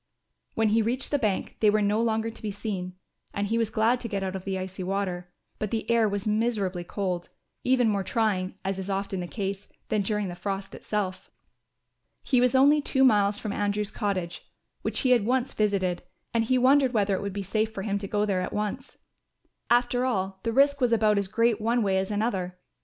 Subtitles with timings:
[0.55, 2.95] When he reached the bank they were no longer to be seen,
[3.35, 5.29] and he was glad to get out of the icy water.
[5.59, 7.29] But the air was miserably cold,
[7.63, 11.29] even more trying, as is often the case, than during the frost itself.
[12.23, 14.43] He was only two miles from Andrew's cottage,
[14.81, 16.01] which he had once visited,
[16.33, 18.97] and he wondered whether it would be safe for him to go there at once.
[19.69, 22.57] After all, the risk was about as great one way as another.